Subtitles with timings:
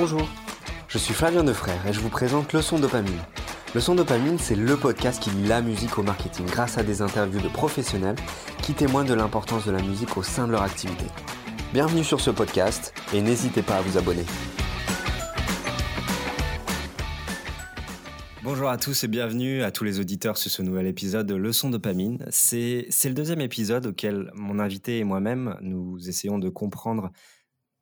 [0.00, 0.26] Bonjour,
[0.88, 3.20] je suis Flavien Defrère et je vous présente Leçon Dopamine.
[3.74, 7.42] Leçon Dopamine, c'est le podcast qui lie la musique au marketing grâce à des interviews
[7.42, 8.16] de professionnels
[8.62, 11.04] qui témoignent de l'importance de la musique au sein de leur activité.
[11.74, 14.24] Bienvenue sur ce podcast et n'hésitez pas à vous abonner.
[18.42, 21.68] Bonjour à tous et bienvenue à tous les auditeurs sur ce nouvel épisode de Leçon
[21.68, 22.24] Dopamine.
[22.30, 27.12] C'est le deuxième épisode auquel mon invité et moi-même nous essayons de comprendre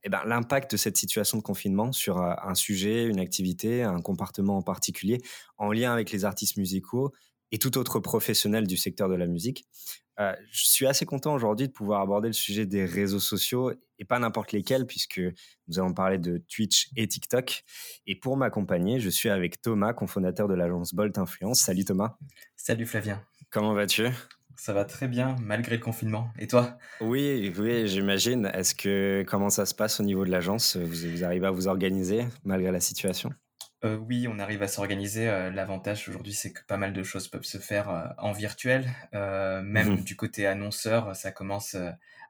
[0.09, 4.01] eh ben, l'impact de cette situation de confinement sur euh, un sujet, une activité, un
[4.01, 5.21] comportement en particulier,
[5.59, 7.13] en lien avec les artistes musicaux
[7.53, 9.67] et tout autre professionnel du secteur de la musique.
[10.19, 14.05] Euh, je suis assez content aujourd'hui de pouvoir aborder le sujet des réseaux sociaux et
[14.07, 15.21] pas n'importe lesquels, puisque
[15.67, 17.63] nous allons parler de Twitch et TikTok.
[18.07, 21.61] Et pour m'accompagner, je suis avec Thomas, cofondateur de l'agence Bolt Influence.
[21.61, 22.17] Salut Thomas.
[22.57, 23.23] Salut Flavien.
[23.51, 24.09] Comment vas-tu?
[24.59, 26.31] Ça va très bien malgré le confinement.
[26.39, 26.79] Et toi?
[27.01, 28.51] Oui, oui, j'imagine.
[28.53, 30.77] Est-ce que comment ça se passe au niveau de l'agence?
[30.77, 33.31] Vous, arrivez à vous organiser malgré la situation?
[33.85, 35.29] Euh, oui, on arrive à s'organiser.
[35.29, 38.91] Euh, l'avantage aujourd'hui, c'est que pas mal de choses peuvent se faire euh, en virtuel.
[39.13, 41.77] même mmh du côté annonceur, ça commence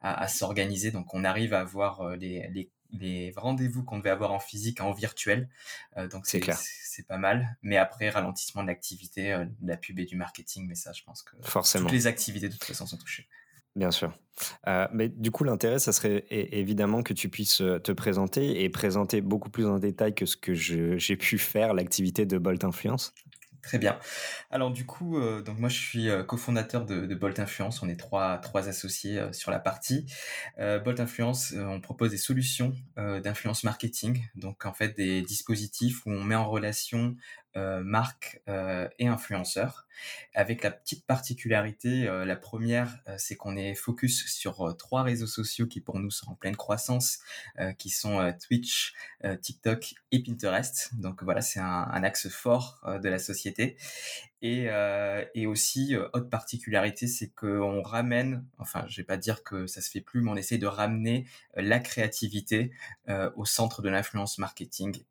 [0.02, 0.90] à, s'organiser.
[0.90, 4.92] Donc, on arrive à avoir les, les les rendez-vous qu'on devait avoir en physique en
[4.92, 5.48] virtuel.
[5.96, 7.56] Euh, donc c'est c'est pas mal.
[7.62, 11.02] Mais après ralentissement de l'activité, euh, de la pub et du marketing, mais ça je
[11.02, 11.84] pense que Forcément.
[11.84, 13.28] toutes les activités de toute façon sont touchées.
[13.76, 14.18] Bien sûr.
[14.66, 19.20] Euh, mais du coup, l'intérêt, ça serait évidemment que tu puisses te présenter et présenter
[19.20, 23.14] beaucoup plus en détail que ce que j'ai pu faire l'activité de Bolt Influence.
[23.62, 23.98] Très bien.
[24.50, 27.82] Alors du coup, euh, donc moi je suis euh, cofondateur de, Bolt Influence.
[27.82, 30.06] On est trois, trois associés euh, sur la partie.
[30.56, 34.24] Bolt Influence, on propose des solutions d'influence marketing.
[34.34, 37.16] Donc en fait des dispositifs où on met en relation
[37.58, 39.86] euh, marques euh, et influenceurs.
[40.32, 45.66] Avec la petite particularité, euh, la première, c'est qu'on est focus sur trois réseaux sociaux
[45.66, 47.18] qui pour nous sont en pleine croissance,
[47.78, 48.94] qui sont Twitch,
[49.42, 50.90] TikTok et Pinterest.
[50.94, 53.76] Donc voilà, c'est un, axe fort de la société.
[54.40, 54.68] Et,
[55.34, 59.90] et aussi, autre particularité, c'est qu'on ramène, enfin, je vais pas dire que ça se
[59.90, 61.26] fait plus, mais on essaie de ramener
[61.56, 62.70] la créativité
[63.34, 65.02] au centre de l'influence marketing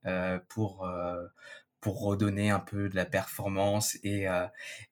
[0.47, 0.87] pour
[1.81, 4.45] pour redonner un peu de la performance et, euh,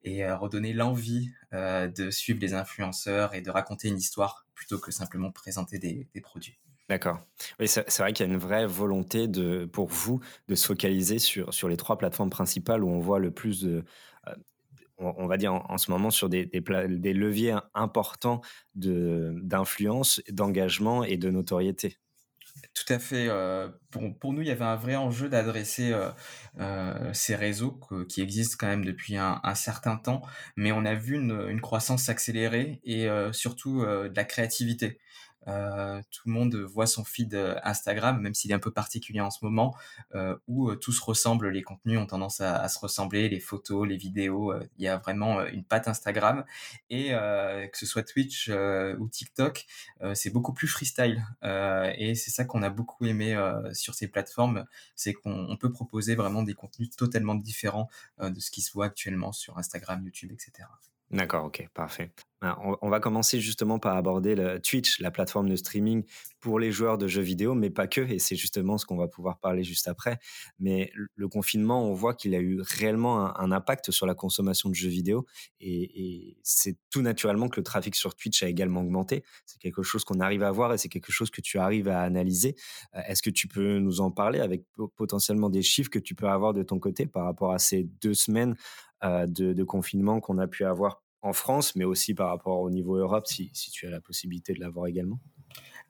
[0.04, 4.80] et euh, redonner l'envie euh, de suivre les influenceurs et de raconter une histoire plutôt
[4.80, 6.58] que simplement présenter des, produits.
[6.88, 7.20] D'accord.
[7.60, 11.18] Oui, c'est vrai qu'il y a une vraie volonté de, pour vous de se focaliser
[11.18, 13.84] sur, sur les trois plateformes principales où on voit le plus de,
[14.98, 18.42] on, va dire en, ce moment sur des, des leviers importants
[18.76, 21.98] d'influence, d'engagement et de notoriété.
[22.74, 23.30] Tout à fait.
[23.92, 25.94] Pour, nous, il y avait un vrai enjeu d'adresser
[27.14, 27.80] ces réseaux
[28.10, 30.22] qui existent quand même depuis un, certain temps,
[30.56, 35.00] mais on a vu une, une croissance s'accélérer et surtout de la créativité.
[35.48, 39.22] Euh, tout le monde voit son feed euh, Instagram, même s'il est un peu particulier
[39.22, 39.76] en ce moment,
[40.16, 43.88] euh, où tout se ressemble, les contenus ont tendance à, à, se ressembler, les photos,
[43.88, 46.46] les vidéos, il y a vraiment une patte Instagram.
[46.90, 49.66] Et que ce soit Twitch ou TikTok,
[50.14, 51.24] c'est beaucoup plus freestyle.
[51.44, 53.38] et c'est ça qu'on a beaucoup aimé
[53.74, 57.90] sur ces plateformes, c'est qu'on peut proposer vraiment des contenus totalement différents
[58.22, 60.68] de ce qui se voit actuellement sur Instagram, YouTube, etc.
[61.12, 62.12] D'accord, ok, parfait.
[62.42, 66.04] Ben, on, va commencer justement par aborder le Twitch, la plateforme de streaming
[66.42, 69.08] pour les joueurs de jeux vidéo, mais pas que, et c'est justement ce qu'on va
[69.08, 70.20] pouvoir parler juste après.
[70.60, 74.76] Mais le confinement, on voit qu'il a eu réellement un, impact sur la consommation de
[74.76, 75.26] jeux vidéo,
[75.62, 79.24] et, c'est tout naturellement que le trafic sur Twitch a également augmenté.
[79.46, 82.02] C'est quelque chose qu'on arrive à voir et c'est quelque chose que tu arrives à
[82.02, 82.56] analyser.
[82.96, 84.64] Euh, est-ce que tu peux nous en parler avec
[84.98, 88.14] potentiellement des chiffres que tu peux avoir de ton côté par rapport à ces deux
[88.14, 88.56] semaines
[89.04, 92.70] euh, de, de confinement qu'on a pu avoir en France, mais aussi par rapport au
[92.70, 95.20] niveau Europe, si, si tu as la possibilité de l'avoir également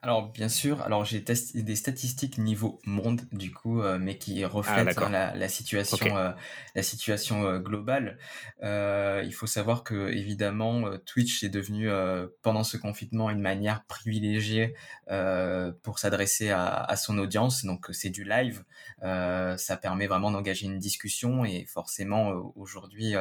[0.02, 5.00] alors bien sûr, alors j'ai des statistiques niveau monde du coup, euh, mais qui reflètent
[5.00, 6.30] la, situation, euh,
[6.76, 8.18] la situation euh, globale.
[8.62, 11.88] il faut savoir que évidemment Twitch est devenu
[12.42, 14.74] pendant ce confinement une manière privilégiée
[15.82, 17.64] pour s'adresser à, à, son audience.
[17.64, 18.64] Donc c'est du live,
[19.02, 23.14] ça permet vraiment d'engager une discussion et forcément aujourd'hui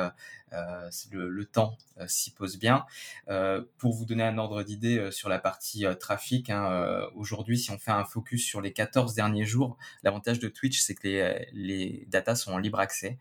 [1.12, 2.86] le, le, temps euh, s'y pose bien.
[3.30, 7.78] Euh, pour vous donner un ordre d'idée sur la partie trafic, hein, aujourd'hui, si on
[7.78, 12.06] fait un focus sur les 14 derniers jours, l'avantage de Twitch, c'est que les, les
[12.10, 13.18] datas sont en libre accès.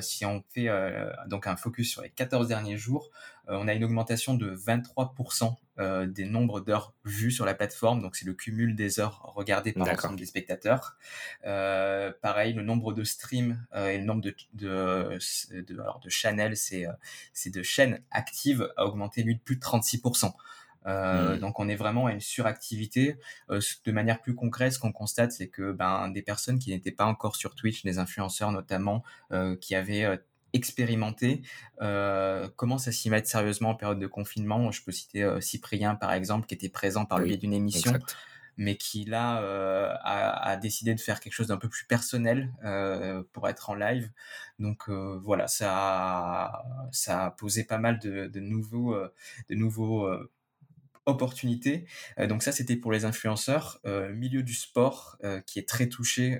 [0.00, 0.68] si on fait
[1.26, 3.10] donc un focus sur les 14 derniers jours,
[3.48, 8.16] on a une augmentation de 23% euh, des nombres d'heures vues sur la plateforme, donc
[8.16, 10.96] c'est le cumul des heures regardées par l'ensemble des spectateurs.
[11.44, 15.18] Euh, pareil, le nombre de streams euh, et le nombre de de
[15.50, 16.86] de, alors de channels, c'est
[17.50, 20.32] de chaînes actives a augmenté lui de plus de 36%.
[20.86, 21.40] Mmh.
[21.40, 23.18] Donc on est vraiment à une suractivité.
[23.50, 27.04] de manière plus concrète, ce qu'on constate, c'est que ben, des personnes qui n'étaient pas
[27.04, 29.02] encore sur Twitch, des influenceurs notamment,
[29.60, 30.20] qui avaient
[30.56, 31.42] expérimenté,
[31.80, 34.70] euh, commence à s'y mettre sérieusement en période de confinement?
[34.72, 37.92] Je peux citer Cyprien, par exemple, qui était présent par le biais d'une émission.
[38.58, 39.36] mais qui là
[40.02, 42.50] a, décidé de faire quelque chose d'un peu plus personnel
[43.32, 44.10] pour être en live.
[44.58, 48.96] Donc voilà, ça a, ça a posé pas mal de, de nouveaux,
[49.50, 50.08] de nouveaux
[51.06, 51.86] opportunité.
[52.18, 53.80] Euh, donc ça, c'était pour les influenceurs.
[53.86, 56.38] Euh, milieu du sport, euh, qui est très touché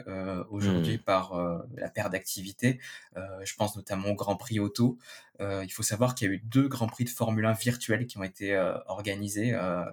[0.50, 1.00] aujourd'hui mmh.
[1.00, 1.34] par
[1.76, 2.80] la perte d'activité.
[3.14, 4.98] je pense notamment au Grand Prix Auto.
[5.41, 8.19] Il faut savoir qu'il y a eu deux Grands Prix de Formule 1 virtuels qui
[8.19, 8.56] ont été
[8.87, 9.53] organisés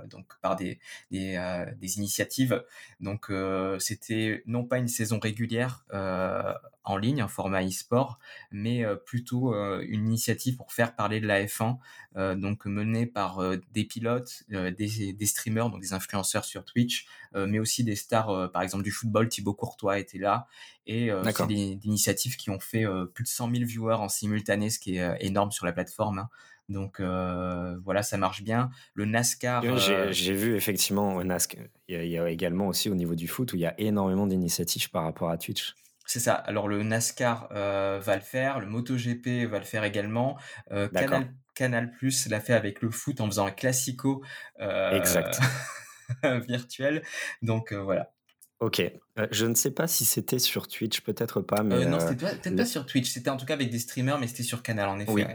[0.10, 0.80] donc par des,
[1.12, 1.38] des,
[1.80, 2.64] des initiatives.
[3.00, 3.32] Donc
[3.80, 5.86] c'était non pas une saison régulière
[6.86, 8.20] en ligne, un format e-sport,
[8.52, 11.78] mais plutôt une initiative pour faire parler de la F1,
[12.36, 13.42] donc menée par
[13.74, 18.62] des pilotes, des, des, streamers, donc des influenceurs sur Twitch, mais aussi des stars, par
[18.62, 20.48] exemple du football, Thibaut Courtois était là,
[20.86, 24.80] et c'est des, initiatives qui ont fait plus de 100 000 viewers en simultané, ce
[24.80, 26.20] qui est énorme sur la plateforme.
[26.20, 26.30] Hein.
[26.70, 28.70] Donc voilà, ça marche bien.
[28.94, 29.64] Le NASCAR.
[30.12, 31.66] J'ai vu effectivement au NASCAR.
[31.88, 34.90] Il y, a, également aussi au niveau du foot où il y a énormément d'initiatives
[34.90, 35.76] par rapport à Twitch.
[36.06, 36.34] C'est ça.
[36.34, 40.38] Alors le NASCAR va le faire, le MotoGP va le faire également.
[40.70, 44.24] Canal, Canal Plus l'a fait avec le foot en faisant un classico
[44.60, 45.40] exact.
[46.48, 47.04] virtuel.
[47.42, 48.14] Donc voilà.
[48.60, 48.82] Ok.
[49.32, 51.64] je ne sais pas si c'était sur Twitch, peut-être pas.
[51.64, 53.10] Mais non, c'était peut-être pas sur Twitch.
[53.10, 55.12] C'était en tout cas avec des streamers, mais c'était sur Canal en effet.
[55.12, 55.26] Oui.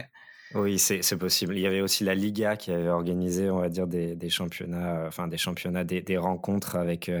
[0.55, 1.55] Oui, c'est possible.
[1.55, 5.05] Il y avait aussi la Liga qui avait organisé, on va dire, des, des championnats,
[5.07, 7.11] enfin des championnats, des, des rencontres avec,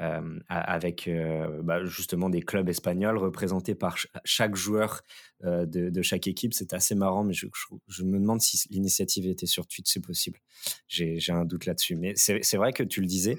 [0.00, 5.02] euh, avec euh, bah, justement des clubs espagnols représentés par chaque joueur
[5.44, 6.54] euh, de, chaque équipe.
[6.54, 7.46] C'est assez marrant, mais je,
[7.88, 10.38] je, me demande si l'initiative était sur Twitch, c'est possible.
[10.86, 11.96] J'ai un doute là-dessus.
[11.96, 13.38] Mais c'est vrai que tu le disais,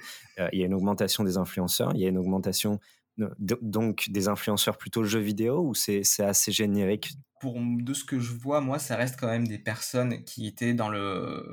[0.52, 2.80] il y a une augmentation des influenceurs, il y a une augmentation
[3.40, 7.14] donc des influenceurs plutôt jeux vidéo ou c'est assez générique?
[7.42, 10.74] Pour de ce que je vois, moi, ça reste quand même des personnes qui étaient
[10.74, 11.46] dans le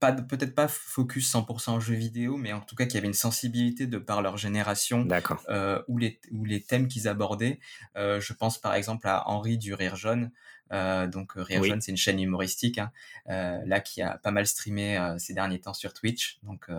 [0.00, 3.86] pas peut-être pas focus 100% jeux vidéo, mais en tout cas qui avaient une sensibilité
[3.86, 5.06] de par leur génération
[5.48, 7.60] euh, ou les ou les thèmes qu'ils abordaient.
[7.96, 10.32] Euh, je pense par exemple à Henri du Rire Jaune.
[10.72, 12.90] Euh, donc Rire Jaune, c'est une chaîne humoristique hein,
[13.28, 16.38] euh, là qui a pas mal streamé euh, ces derniers temps sur Twitch.
[16.42, 16.70] Donc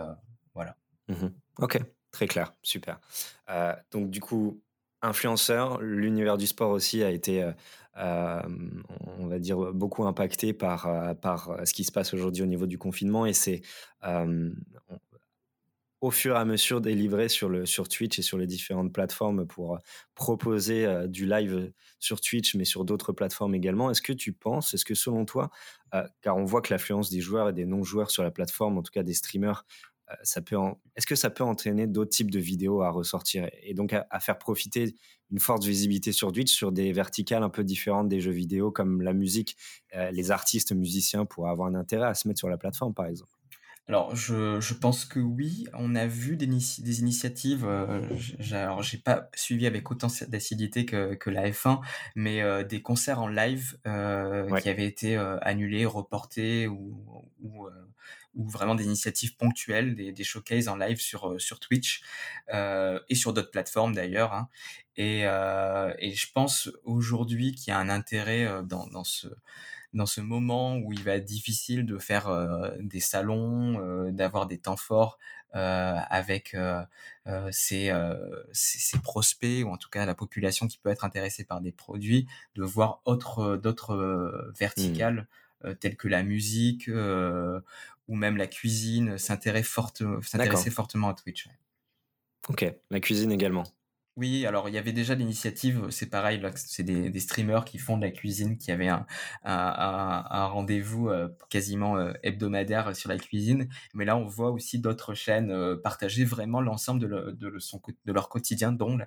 [0.54, 0.76] voilà.
[1.08, 1.28] Mmh
[1.60, 1.80] ok,
[2.14, 3.02] très clair, super.
[3.92, 4.62] donc du coup,
[5.02, 7.52] influenceur, l'univers du sport aussi a été
[7.98, 8.42] euh,
[9.18, 12.48] on va dire, beaucoup impacté par, euh, par euh, ce qui se passe aujourd'hui au
[12.48, 13.26] niveau du confinement.
[13.26, 13.62] Et c'est
[16.02, 19.46] au fur et à mesure délivré sur, le, sur Twitch et sur les différentes plateformes
[19.48, 19.80] pour
[20.16, 23.90] proposer du live sur Twitch, mais sur d'autres plateformes également.
[23.90, 25.50] Est-ce que tu penses, est-ce que selon toi,
[26.20, 28.92] car on voit que l'affluence des joueurs et des non-joueurs sur la plateforme, en tout
[28.92, 29.66] cas des streamers,
[30.24, 30.56] ça peut
[30.96, 34.38] est-ce que ça peut entraîner d'autres types de vidéos à ressortir et donc à, faire
[34.38, 34.96] profiter
[35.32, 39.02] une forte visibilité sur Twitch sur des verticales un peu différentes des jeux vidéo comme
[39.02, 39.58] la musique,
[40.12, 43.32] les artistes musiciens pourraient avoir un intérêt à se mettre sur la plateforme par exemple?
[43.90, 47.66] Alors, je, je pense que oui, on a vu des, des initiatives.
[47.66, 48.02] Euh,
[48.52, 51.82] alors, j'ai pas suivi avec autant d'acidité que, que la F1,
[52.16, 57.04] mais des concerts en live qui avaient été annulés, reportés ou,
[57.42, 57.68] ou
[58.36, 62.02] ou vraiment des initiatives ponctuelles, des, des showcases en live sur, euh, sur Twitch
[62.54, 64.34] euh, et sur d'autres plateformes d'ailleurs.
[64.34, 64.50] Hein.
[64.98, 69.28] Et, euh, et je pense aujourd'hui qu'il y a un intérêt dans, dans, ce,
[69.94, 74.58] dans ce moment où il va être difficile de faire euh, des salons, d'avoir des
[74.58, 75.18] temps forts
[75.54, 76.58] avec
[77.52, 77.94] ces,
[78.54, 82.28] ces, prospects ou en tout cas la population qui peut être intéressée par des produits,
[82.56, 84.54] de voir autre, d'autres mmh.
[84.58, 85.28] verticales.
[85.80, 86.90] telles que la musique
[88.08, 91.48] ou même la cuisine s'intéresser fortement à Twitch.
[92.50, 93.64] Ok, la cuisine également.
[94.16, 98.04] Oui, alors il y avait déjà l'initiative, c'est pareil, c'est des, streamers qui font de
[98.04, 99.08] la cuisine, qui avaient un,
[99.44, 103.70] un, rendez-vous euh, quasiment euh, hebdomadaire sur la cuisine.
[103.96, 107.58] Mais là, on voit aussi d'autres chaînes euh, partager vraiment l'ensemble de, de,
[108.06, 108.98] de, leur quotidien, dont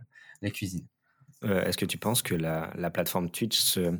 [0.42, 0.86] la, cuisine.
[1.42, 3.96] Est-ce que tu penses que la, la plateforme Twitch se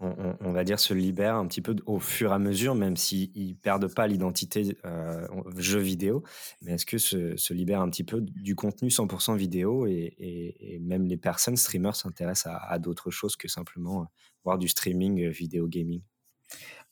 [0.00, 3.30] on, va dire, se libère un petit peu au fur et à mesure, même s'ils
[3.34, 6.22] ne perdent pas l'identité euh, jeu vidéo.
[6.62, 11.06] Mais est-ce que se, se libère un petit peu du contenu 100% vidéo et, même
[11.06, 14.06] les personnes, streamers, s'intéressent à, d'autres choses que simplement euh,
[14.44, 16.02] voir du streaming euh, vidéo gaming?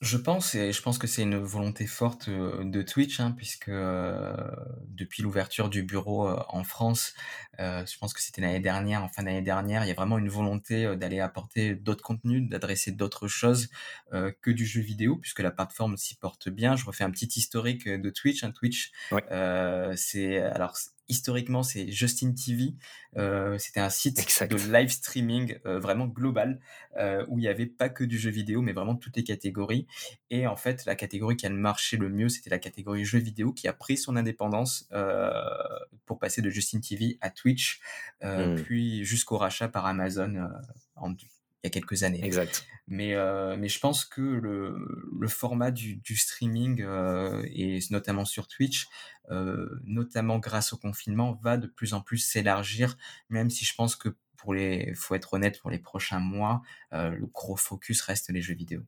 [0.03, 3.69] Je pense et je pense que c'est une volonté forte, heu, de Twitch, hein, puisque,
[3.69, 4.35] heu,
[4.85, 7.13] depuis l'ouverture du bureau, heu, en France,
[7.61, 10.17] heu, je pense que c'était l'année dernière, en fin d'année dernière, il y a vraiment
[10.17, 13.69] une volonté, heu, d'aller apporter d'autres contenus, d'adresser d'autres choses,
[14.41, 16.75] que du jeu vidéo puisque la plateforme s'y porte bien.
[16.75, 18.51] Je refais un petit historique, de Twitch, hein.
[18.51, 18.91] Twitch,
[19.31, 20.75] heu, c'est alors
[21.07, 22.75] historiquement, c'est Justin TV.
[23.17, 24.17] Euh, c'était un site
[24.47, 26.59] de live streaming euh, vraiment global
[26.97, 29.87] euh, où il n'y avait pas que du jeu vidéo, mais vraiment toutes les catégories.
[30.29, 33.53] Et en fait, la catégorie qui a marché le mieux, c'était la catégorie jeux vidéo
[33.53, 34.89] qui a pris son indépendance
[36.05, 37.81] pour passer de Justin TV à Twitch,
[38.23, 38.55] mmh.
[38.63, 40.49] puis jusqu'au rachat par Amazon
[40.95, 41.13] en,
[41.63, 42.23] il y a quelques années.
[42.23, 42.65] Exact.
[42.87, 48.25] Mais, euh, mais je pense que le, le format du, du streaming, euh, et notamment
[48.25, 48.87] sur Twitch,
[49.31, 52.97] euh, notamment grâce au confinement, va de plus en plus s'élargir,
[53.29, 57.25] même si je pense que pour les, faut être honnête, pour les prochains mois, le
[57.27, 58.81] gros focus reste les jeux vidéo.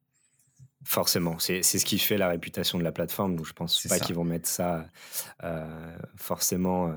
[0.88, 4.13] Forcément, c'est ce qui fait la réputation de la plateforme, donc je pense pas qu'ils
[4.13, 4.86] vont mettre ça
[5.44, 6.89] euh, forcément.
[6.89, 6.96] Euh.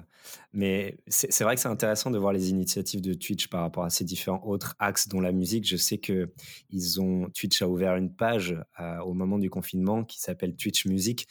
[0.52, 3.90] Mais c'est vrai que c'est intéressant de voir les initiatives de Twitch par rapport à
[3.90, 5.66] ces différents autres axes, dont la musique.
[5.66, 6.30] Je sais que
[6.68, 10.85] ils ont Twitch a ouvert une page euh, au moment du confinement qui s'appelle Twitch
[10.85, 11.26] Music,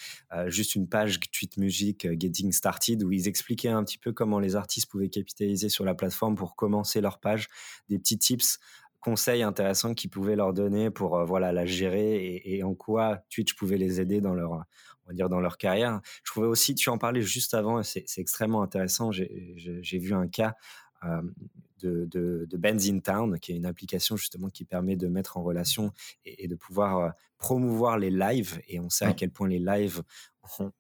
[0.48, 4.56] juste une page Twitch Music Getting Started où ils expliquaient un petit peu comment les
[4.56, 7.50] artistes pouvaient capitaliser sur la plateforme pour commencer leur page,
[7.88, 8.58] des petits tips
[9.00, 13.56] conseils intéressants qu'ils pouvaient leur donner pour euh, voilà la gérer et, en quoi Twitch
[13.56, 16.02] pouvait les aider dans leur on va dire dans leur carrière.
[16.24, 19.12] Je trouvais aussi, tu en parlais juste avant, c'est extrêmement intéressant.
[19.12, 20.56] J'ai vu un cas
[21.06, 21.22] euh,
[21.80, 25.38] de, de, de Ben's in Town, qui est une application justement qui permet de mettre
[25.38, 25.92] en relation
[26.26, 28.62] et, de pouvoir euh, promouvoir les lives.
[28.68, 30.04] Et on sait à quel point les lives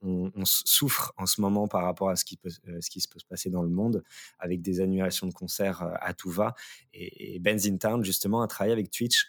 [0.01, 3.07] on, souffre en ce moment par rapport à ce qui, peut, euh, ce qui se
[3.09, 4.03] peut se passer dans le monde,
[4.39, 6.55] avec des annulations de concerts euh, à tout va.
[6.93, 9.27] Et, et Ben's in Town, justement, a travaillé avec Twitch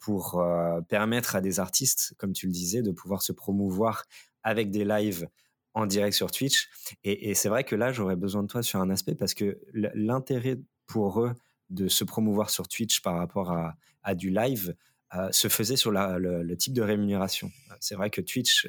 [0.00, 0.44] pour
[0.88, 4.06] permettre à des artistes, comme tu le disais, de pouvoir se promouvoir
[4.42, 5.28] avec des lives
[5.74, 6.68] en direct sur Twitch.
[7.04, 10.58] Et, c'est vrai que là, j'aurais besoin de toi sur un aspect parce que l'intérêt
[10.88, 11.34] pour eux
[11.70, 14.74] de se promouvoir sur Twitch par rapport à, du live
[15.30, 17.50] se faisait sur le, type de rémunération.
[17.78, 18.66] C'est vrai que Twitch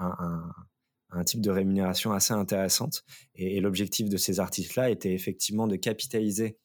[0.00, 3.04] un, type de rémunération assez intéressante.
[3.34, 6.56] Et, l'objectif de ces artistes-là était effectivement de capitaliser,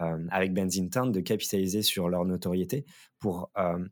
[0.00, 2.84] euh, avec Benzington, de capitaliser sur leur notoriété
[3.18, 3.84] pour euh,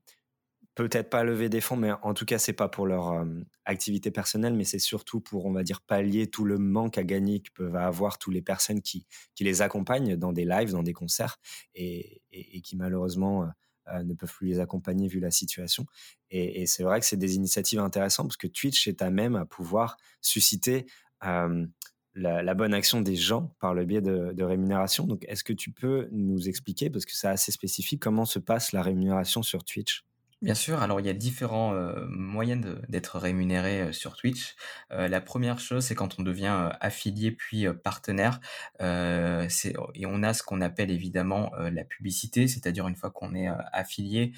[0.75, 3.25] peut-être pas lever des fonds, mais en tout cas, c'est pas pour leur euh,
[3.65, 7.41] activité personnelle, mais c'est surtout pour, on va dire, pallier tout le manque à gagner
[7.41, 9.07] que peuvent avoir toutes les personnes qui,
[9.41, 11.39] les accompagnent dans des lives, dans des concerts,
[11.75, 12.23] et,
[12.63, 13.49] qui malheureusement
[13.89, 15.85] euh, ne peuvent plus les accompagner vu la situation.
[16.31, 19.45] Et, c'est vrai que c'est des initiatives intéressantes parce que Twitch est à même à
[19.45, 20.87] pouvoir susciter
[21.25, 21.67] euh,
[22.15, 25.07] la, bonne action des gens par le biais de rémunération.
[25.07, 28.73] Donc, est-ce que tu peux nous expliquer, parce que c'est assez spécifique, comment se passe
[28.73, 30.05] la rémunération sur Twitch?
[30.43, 34.57] Bien sûr, alors il y a différents euh, moyens d'être rémunéré euh, sur Twitch.
[34.91, 38.41] Euh, la première chose, c'est quand on devient affilié puis partenaire.
[38.81, 44.33] et on a ce qu'on appelle évidemment la publicité, c'est-à-dire une fois qu'on est affilié,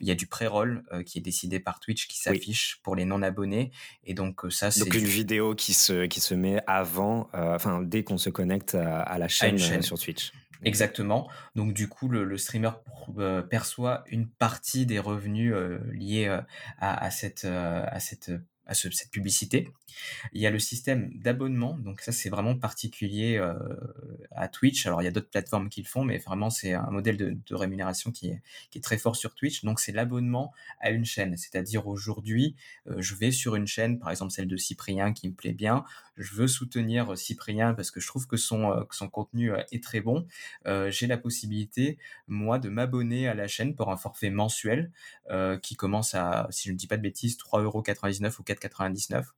[0.00, 3.70] il y a du pré-roll qui est décidé par Twitch qui s'affiche pour les non-abonnés.
[4.04, 8.02] Et donc ça, c'est donc une vidéo qui se qui se met avant, enfin dès
[8.02, 10.32] qu'on se connecte à, la chaîne, chaîne, sur Twitch.
[10.62, 11.28] Exactement.
[11.54, 12.70] Donc du coup, le, streamer
[13.18, 16.40] euh, perçoit une partie des revenus euh, liés euh,
[16.78, 18.32] à, cette, à cette
[18.66, 19.68] à cette publicité.
[20.32, 23.36] Il y a le système d'abonnement, donc ça c'est vraiment particulier
[24.30, 24.86] à Twitch.
[24.86, 27.54] Alors il y a d'autres plateformes qui le font, mais vraiment c'est un modèle de,
[27.56, 29.64] rémunération qui est, très fort sur Twitch.
[29.64, 32.54] Donc c'est l'abonnement à une chaîne, c'est-à-dire aujourd'hui
[32.96, 35.84] je vais sur une chaîne, par exemple celle de Cyprien qui me plaît bien,
[36.20, 39.82] je veux soutenir Cyprien parce que je trouve que son, euh, que son contenu est
[39.82, 40.26] très bon.
[40.88, 41.98] J'ai la possibilité
[42.28, 44.92] moi de m'abonner à la chaîne pour un forfait mensuel
[45.62, 49.34] qui commence à, si je ne dis pas de bêtises, 3,99€ ou 4 99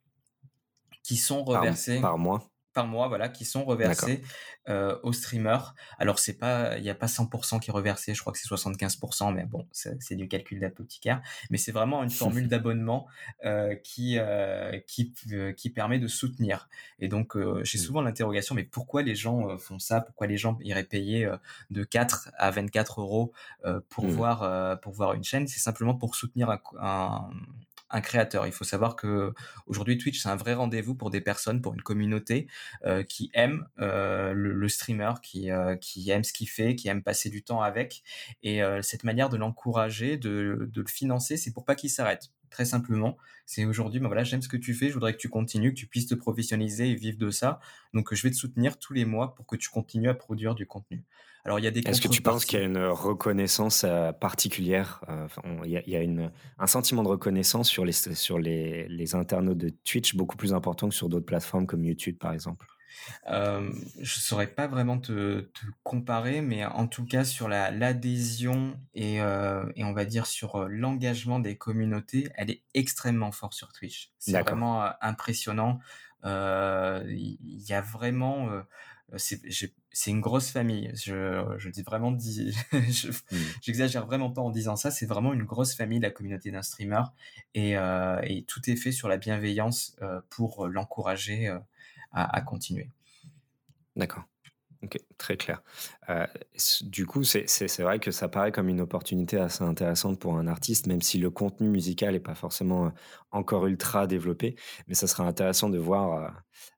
[1.02, 4.22] qui sont reversés par, mois par mois, voilà, qui sont reversés
[4.68, 5.74] euh, aux streamers.
[5.98, 8.48] Alors c'est pas, il n'y a pas 100% qui est reversé, je crois que c'est
[8.48, 11.22] 75%, mais bon, c'est du calcul d'apothicaire.
[11.50, 13.06] Mais c'est vraiment une formule d'abonnement
[13.44, 15.12] euh, qui euh, qui
[15.56, 16.68] qui permet de soutenir.
[16.98, 17.82] Et donc j'ai mmh.
[17.82, 20.00] souvent l'interrogation, mais pourquoi les gens font ça?
[20.00, 21.30] Pourquoi les gens iraient payer
[21.70, 23.32] de 4 à 24 euros
[23.88, 24.10] pour mmh.
[24.10, 25.46] voir pour voir une chaîne?
[25.46, 27.30] C'est simplement pour soutenir un un
[28.00, 28.46] créateur.
[28.46, 29.32] Il faut savoir que
[29.66, 32.48] aujourd'hui Twitch c'est un vrai rendez-vous pour des personnes, pour une communauté
[32.84, 37.02] euh, qui aime euh, le, streamer, qui euh, qui aime ce qu'il fait, qui aime
[37.02, 38.02] passer du temps avec.
[38.42, 42.64] Et cette manière de l'encourager, de, de le financer, c'est pour pas qu'il s'arrête très
[42.64, 43.16] simplement.
[43.46, 45.78] C'est aujourd'hui, ben voilà, j'aime ce que tu fais, je voudrais que tu continues, que
[45.78, 47.58] tu puisses te professionnaliser et vivre de ça.
[47.94, 50.66] Donc, je vais te soutenir tous les mois pour que tu continues à produire du
[50.66, 51.04] contenu.
[51.44, 54.12] Alors, il y a des Est-ce que tu penses qu'il y a une reconnaissance euh,
[54.12, 55.26] particulière euh,
[55.64, 59.70] Il y a, une, un sentiment de reconnaissance sur, les, sur les, les internautes de
[59.84, 62.66] Twitch beaucoup plus important que sur d'autres plateformes comme YouTube, par exemple?
[63.28, 63.70] Euh,
[64.00, 69.20] je saurais pas vraiment te, te, comparer, mais en tout cas sur la l'adhésion et,
[69.20, 74.12] euh, et on va dire sur l'engagement des communautés, elle est extrêmement forte sur Twitch.
[74.18, 75.80] C'est vraiment impressionnant.
[76.24, 78.48] Euh, il y, a vraiment,
[79.16, 80.90] c'est une grosse famille.
[80.94, 82.10] Je, je dis vraiment,
[82.72, 83.36] mmh.
[83.60, 84.90] j'exagère vraiment pas en disant ça.
[84.90, 87.02] C'est vraiment une grosse famille, la communauté d'un streamer,
[87.54, 87.72] et,
[88.24, 89.96] et, tout est fait sur la bienveillance
[90.30, 91.54] pour l'encourager
[92.12, 92.88] à, continuer.
[93.96, 94.24] D'accord.
[94.82, 95.62] Ok, très clair.
[96.10, 96.26] Euh,
[96.82, 100.88] du coup, c'est vrai que ça paraît comme une opportunité assez intéressante pour un artiste,
[100.88, 102.90] même si le contenu musical n'est pas forcément euh,
[103.30, 104.56] encore ultra développé.
[104.88, 106.28] Mais ça sera intéressant de voir, euh,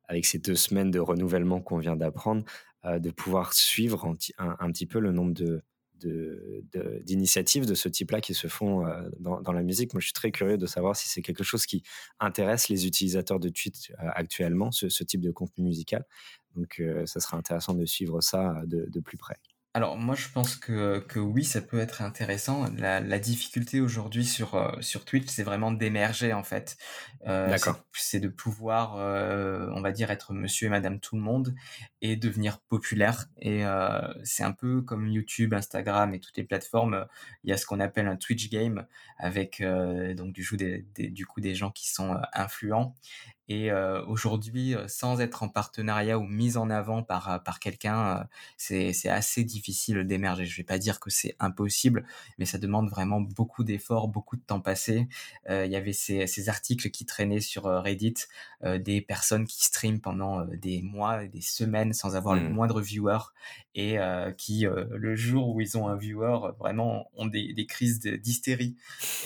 [0.09, 2.45] avec ces deux semaines de renouvellement qu'on vient d'apprendre,
[2.85, 5.63] de pouvoir suivre un, petit peu le nombre de,
[6.05, 9.95] d'initiatives de, ce type-là qui se font euh, dans, la musique.
[9.95, 11.83] Moi, je suis très curieux de savoir si c'est quelque chose qui
[12.21, 16.05] intéresse les utilisateurs de Twitch euh, actuellement, ce, type de contenu musical.
[16.57, 19.37] Donc, euh, ça sera intéressant de suivre ça de plus près.
[19.77, 22.65] Alors moi je pense que, que oui ça peut être intéressant.
[22.79, 26.77] La, la difficulté aujourd'hui sur, euh, sur Twitch c'est vraiment d'émerger en fait.
[27.27, 27.81] Euh, D'accord.
[27.93, 31.57] C'est de pouvoir euh, on va dire être monsieur et madame tout le monde
[32.01, 33.27] et devenir populaire.
[33.41, 33.65] Et
[34.23, 37.07] c'est un peu comme YouTube, Instagram et toutes les plateformes.
[37.43, 38.87] Il y a ce qu'on appelle un Twitch game
[39.19, 42.95] avec donc du, coup des, du coup des gens qui sont influents
[43.49, 47.61] et euh, aujourd'hui, euh, sans être en partenariat ou mise en avant par, euh, par
[47.61, 50.47] quelqu'un, c'est assez difficile d'émerger.
[50.47, 52.07] Je vais pas dire que c'est impossible,
[52.39, 55.09] mais ça demande vraiment beaucoup d'efforts, beaucoup de temps passé.
[55.49, 58.15] Il y avait ces, ces, articles qui traînaient sur Reddit,
[58.65, 62.53] des personnes qui streament pendant des mois, des semaines sans avoir le mmh.
[62.53, 63.19] moindre viewer
[63.75, 63.99] et
[64.39, 68.77] qui, le jour où ils ont un viewer, vraiment ont des, des crises d'hystérie.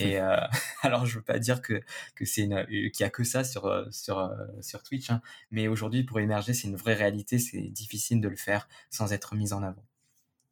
[0.01, 0.19] Et
[0.83, 1.81] alors, je veux pas dire que,
[2.15, 5.11] que c'est qu'il y a que ça sur, sur sur, euh, sur Twitch.
[5.11, 5.21] Hein.
[5.51, 7.39] Mais aujourd'hui, pour émerger, c'est une vraie réalité.
[7.39, 9.85] C'est difficile de le faire sans être mis en avant.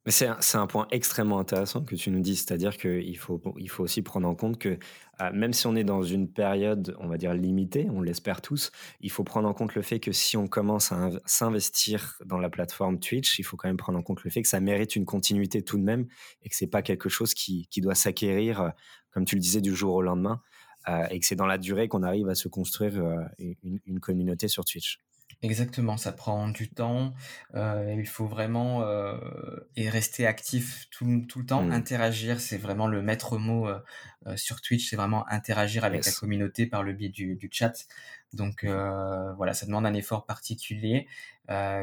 [0.09, 4.01] C'est un, point extrêmement intéressant que tu nous dis, c'est-à-dire qu'il faut, il faut aussi
[4.01, 4.79] prendre en compte que
[5.19, 8.71] euh, même si on est dans une période, on va dire, limitée, on l'espère tous,
[9.01, 12.49] il faut prendre en compte le fait que si on commence à s'investir dans la
[12.49, 15.03] plateforme Twitch, il faut quand même prendre en compte le fait que ça mérite une
[15.03, 16.07] continuité tout de même
[16.41, 18.69] et que c'est pas quelque chose qui, qui doit s'acquérir, euh,
[19.11, 20.41] comme tu le disais, du jour au lendemain.
[20.89, 23.23] Euh, et que c'est dans la durée qu'on arrive à se construire euh,
[23.63, 25.01] une, communauté sur Twitch.
[25.41, 27.13] Exactement, ça prend du temps.
[27.53, 28.83] Euh, il faut vraiment
[29.75, 31.71] et rester actif tout, le temps, mmh.
[31.71, 32.39] interagir.
[32.39, 33.67] C'est vraiment le maître mot
[34.35, 34.89] sur Twitch.
[34.89, 37.85] C'est vraiment interagir avec la communauté par le biais du, chat.
[38.33, 41.07] Donc voilà, ça demande un effort particulier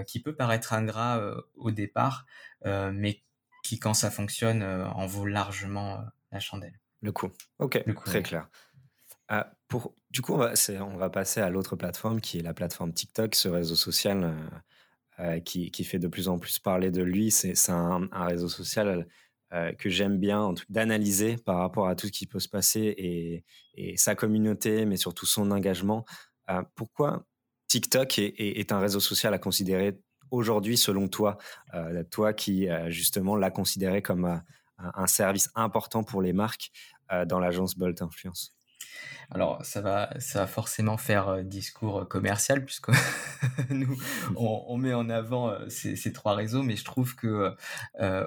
[0.07, 1.23] qui peut paraître ingrat
[1.55, 2.27] au départ,
[2.65, 3.23] mais
[3.63, 6.01] qui, quand ça fonctionne, en vaut largement
[6.33, 6.81] la chandelle.
[7.03, 7.31] Le coup.
[7.59, 8.49] Ok, très clair.
[9.29, 9.51] Ah,
[10.11, 13.75] du coup, on va, passer à l'autre plateforme qui est la plateforme TikTok, ce réseau
[13.75, 14.25] social
[15.19, 17.31] euh, euh, qui, fait de plus en plus parler de lui.
[17.31, 19.07] C'est un, réseau social
[19.53, 23.43] euh, que j'aime bien d'analyser par rapport à tout ce qui peut se passer
[23.77, 26.05] et, sa communauté, mais surtout son engagement.
[26.75, 27.27] pourquoi
[27.69, 29.99] TikTok est, est, un réseau social à considérer
[30.31, 31.39] aujourd'hui selon toi,
[32.11, 34.41] toi qui justement l'a considéré comme
[34.79, 36.71] un, service important pour les marques
[37.27, 38.55] dans l'agence Bolt Influence
[39.31, 42.91] alors, ça va, ça va forcément faire euh, discours euh, commercial, puisque
[43.71, 43.97] nous,
[44.37, 47.55] on, met en avant euh, ces, trois réseaux, mais je trouve que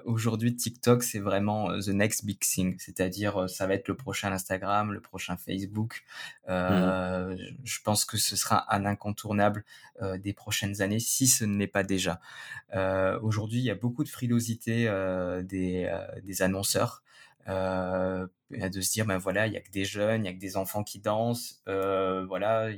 [0.05, 2.75] aujourd'hui, TikTok, c'est vraiment the next big thing.
[2.79, 6.03] C'est-à-dire, ça va être le prochain Instagram, le prochain Facebook.
[6.47, 7.35] Mmh.
[7.63, 9.63] Je pense que ce sera un incontournable
[10.19, 12.19] des prochaines années, si ce n'est pas déjà.
[13.21, 14.85] aujourd'hui, il y a beaucoup de frilosité
[15.43, 15.91] des,
[16.23, 17.03] des annonceurs.
[17.47, 20.33] Euh, de se dire ben voilà il y a que des jeunes il y a
[20.33, 22.69] que des enfants qui dansent euh, voilà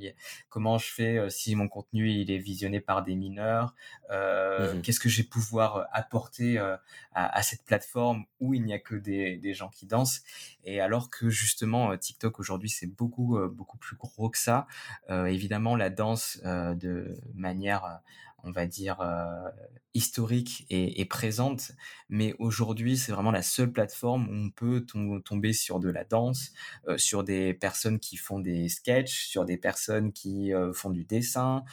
[0.50, 3.76] comment je fais euh, si mon contenu il est visionné par des mineurs
[4.10, 6.80] euh, mmh qu'est-ce que je vais pouvoir apporter à,
[7.14, 10.22] à, cette plateforme où il n'y a que des, des, gens qui dansent?
[10.64, 14.68] Et alors que justement TikTok aujourd'hui c'est beaucoup beaucoup plus gros que ça
[15.10, 18.02] évidemment la danse de manière
[18.44, 19.50] on va dire, euh,
[19.94, 21.72] historique et, présente.
[22.10, 26.52] Mais aujourd'hui, c'est vraiment la seule plateforme où on peut tomber sur de la danse,
[26.88, 31.06] euh, sur des personnes qui font des sketchs, sur des personnes qui euh, font du
[31.06, 31.64] dessin,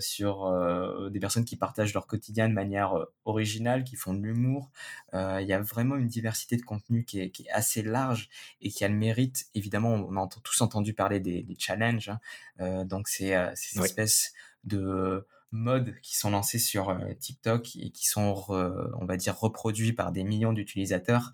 [0.00, 4.70] sur des personnes qui partagent leur quotidien de manière originale, qui font de l'humour.
[5.12, 8.28] Il y a vraiment une diversité de contenu qui est, assez large
[8.60, 12.10] et qui a le mérite, évidemment, on a tous entendu parler des, challenges.
[12.58, 12.84] Hein.
[12.84, 14.32] donc, c'est ces espèces
[14.64, 19.92] de modes qui sont lancés sur euh, TikTok et qui sont, on va dire, reproduits
[19.92, 21.32] par des millions d'utilisateurs.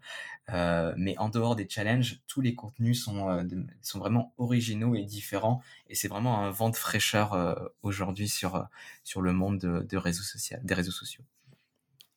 [0.50, 3.42] Euh, mais en dehors des challenges, tous les contenus sont, euh,
[3.83, 5.62] sont vraiment originaux et différents.
[5.88, 8.66] Et c'est vraiment un vent de fraîcheur aujourd'hui sur,
[9.04, 11.24] sur le monde de, sociaux, des réseaux sociaux.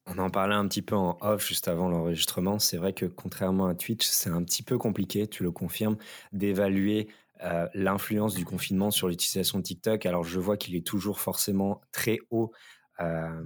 [0.06, 2.60] On en parlait un petit peu en off juste avant l'enregistrement.
[2.60, 5.96] C'est vrai que contrairement à Twitch, c'est un petit peu compliqué, tu le confirmes,
[6.34, 7.08] d'évaluer
[7.42, 10.06] euh, l'influence du confinement sur l'utilisation de TikTok.
[10.06, 12.52] Alors je vois qu'il est toujours forcément très haut
[13.00, 13.44] euh,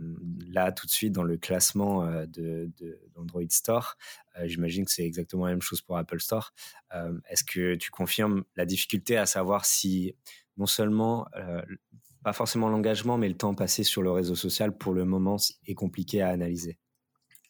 [0.50, 2.69] là tout de suite dans le classement euh, de,
[3.15, 3.95] d'Android Store.
[4.43, 6.54] J'imagine que c'est exactement la même chose pour Apple Store.
[7.28, 10.15] Est-ce que tu confirmes la difficulté à savoir si
[10.58, 11.28] non seulement
[12.23, 15.73] pas forcément l'engagement, mais le temps passé sur le réseau social pour le moment est
[15.73, 16.78] compliqué à analyser?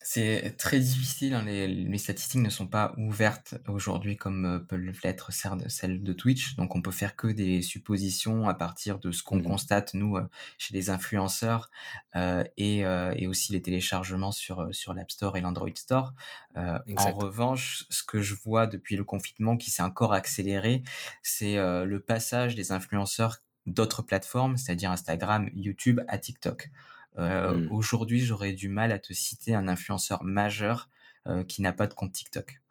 [0.10, 5.34] C'est très difficile, hein, les, statistiques ne sont pas ouvertes aujourd'hui comme euh, peuvent l'être
[5.34, 9.40] celles de Twitch, donc on peut faire que des suppositions à partir de ce qu'on
[9.40, 10.24] mmh constate nous euh,
[10.58, 11.70] chez les influenceurs
[12.16, 16.14] euh, et, aussi les téléchargements sur, sur l'App Store et l'Android Store.
[16.56, 20.84] en revanche, ce que je vois depuis le confinement qui s'est encore accéléré,
[21.22, 26.72] c'est le passage des influenceurs d'autres plateformes, c'est-à-dire Instagram, YouTube à TikTok.
[27.18, 27.72] Euh, mmh.
[27.72, 30.90] Aujourd'hui, j'aurais du mal à te citer un influenceur majeur
[31.28, 32.62] euh, qui n'a pas de compte TikTok.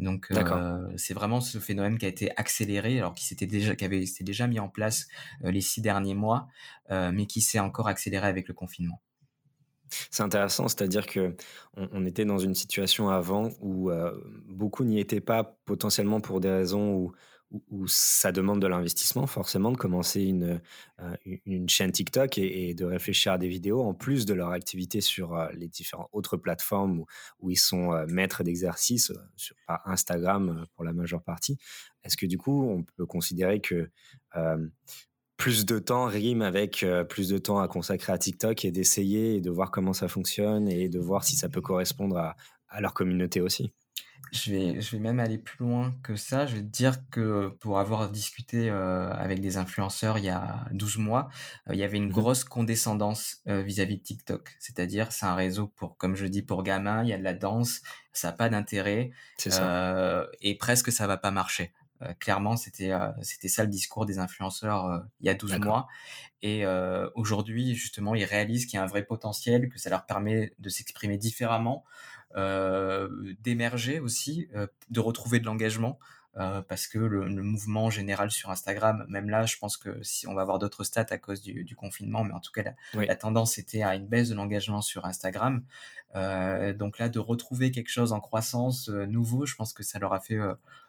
[0.00, 3.84] Donc euh, c'est vraiment ce phénomène qui a été accéléré, alors qui s'était déjà, qui
[3.84, 5.06] avait s'était déjà mis en place
[5.40, 6.48] les six derniers mois,
[6.90, 9.00] mais qui s'est encore accéléré avec le confinement.
[10.10, 11.36] C'est intéressant, c'est-à-dire que
[11.76, 13.92] on, était dans une situation avant où
[14.48, 17.12] beaucoup n'y étaient pas potentiellement pour des raisons où
[17.70, 20.60] où, ça demande de l'investissement forcément de commencer une,
[21.00, 25.00] euh, une chaîne TikTok et, de réfléchir à des vidéos en plus de leur activité
[25.00, 27.04] sur euh, les différentes autres plateformes
[27.40, 31.58] où, ils sont euh, maîtres d'exercice, sur Instagram pour la majeure partie.
[32.02, 33.88] Est-ce que du coup on peut considérer que
[35.36, 39.40] plus de temps rime avec plus de temps à consacrer à TikTok et d'essayer et
[39.40, 43.40] de voir comment ça fonctionne et de voir si ça peut correspondre à leur communauté
[43.40, 43.72] aussi?
[44.32, 46.46] Je vais, je vais même aller plus loin que ça.
[46.46, 50.64] Je vais te dire que pour avoir discuté euh, avec des influenceurs il y a
[50.72, 51.28] 12 mois,
[51.68, 54.56] euh, il y avait une mmh grosse condescendance euh, vis-à-vis de TikTok.
[54.58, 57.34] C'est-à-dire, c'est un réseau pour, comme je dis, pour gamins, il y a de la
[57.34, 57.82] danse,
[58.12, 59.10] ça n'a pas d'intérêt.
[60.40, 61.72] et presque ça va pas marcher.
[62.20, 65.86] clairement, c'était c'était ça le discours des influenceurs il y a 12 mois.
[66.42, 66.64] Et
[67.14, 70.68] aujourd'hui, justement, ils réalisent qu'il y a un vrai potentiel, que ça leur permet de
[70.68, 75.98] s'exprimer différemment, euh, d'émerger aussi, euh, de retrouver de l'engagement.
[76.36, 80.34] Euh, parce que le, mouvement général sur Instagram, même là, je pense que si on
[80.34, 83.84] va avoir d'autres stats à cause du, confinement, mais en tout cas, la, tendance était
[83.84, 85.62] à une baisse de l'engagement sur Instagram.
[86.12, 90.18] donc là, de retrouver quelque chose en croissance nouveau, je pense que ça leur a
[90.18, 90.40] fait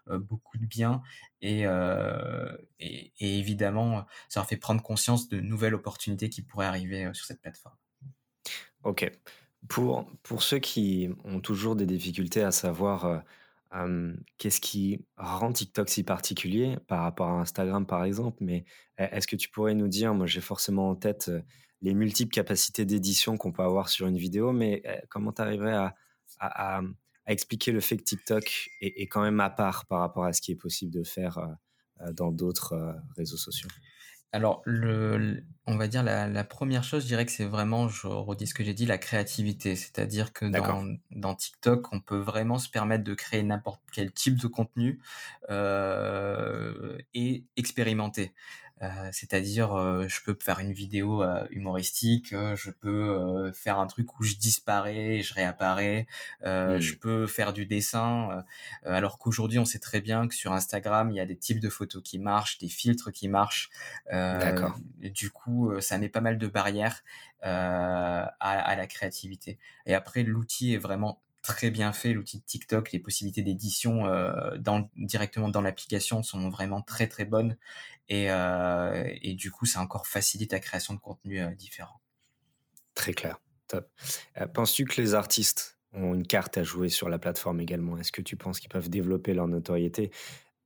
[0.08, 1.04] beaucoup de bien
[1.44, 1.66] et,
[2.80, 7.28] et, et, évidemment, ça leur fait prendre conscience de nouvelles opportunités qui pourraient arriver sur
[7.28, 7.76] cette plateforme.
[8.84, 9.12] Ok.
[9.68, 13.24] Pour, pour ceux qui ont toujours des difficultés à savoir
[13.74, 18.66] euh, qu'est-ce qui rend TikTok si particulier par rapport à Instagram par exemple, mais
[19.00, 21.32] e, est-ce que tu pourrais nous dire, moi j'ai forcément en tête
[21.82, 25.92] les multiples capacités d'édition qu'on peut avoir sur une vidéo, mais comment tu arriverais
[26.40, 26.82] à,
[27.28, 30.42] expliquer le fait que TikTok est, est, quand même à part par rapport à ce
[30.42, 31.40] qui est possible de faire
[32.14, 33.70] dans d'autres réseaux sociaux?
[34.36, 38.48] Alors, le, on va dire la, première chose, je dirais que c'est vraiment, je redis
[38.48, 39.78] ce que j'ai dit, la créativité.
[39.78, 44.38] C'est-à-dire que dans, dans, TikTok, on peut vraiment se permettre de créer n'importe quel type
[44.38, 45.00] de contenu
[45.50, 48.34] euh, et expérimenter.
[48.82, 54.20] Euh, c'est-à-dire, euh, je peux faire une vidéo euh, humoristique, je peux faire un truc
[54.20, 56.08] où je disparais, je réapparais,
[56.44, 58.44] je peux faire du dessin.
[58.84, 61.70] alors qu'aujourd'hui, on sait très bien que sur Instagram, il y a des types de
[61.70, 63.70] photos qui marchent, des filtres qui marchent.
[64.12, 64.78] D'accord.
[65.00, 67.04] Du coup, ça met pas mal de barrières
[67.42, 69.58] à, à la créativité.
[69.86, 74.58] Et après, l'outil est vraiment très bien fait, l'outil de TikTok, les possibilités d'édition euh,
[74.58, 77.56] dans, directement dans l'application sont vraiment très très bonnes
[78.10, 82.02] et, euh, et du coup ça encore facilite la création de contenu euh, différents.
[82.94, 83.90] Très clair, top.
[84.54, 87.98] Penses-tu que les artistes ont une carte à jouer sur la plateforme également?
[87.98, 90.12] Est-ce que tu penses qu'ils peuvent développer leur notoriété?